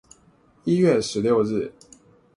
[0.65, 1.71] 一月十六日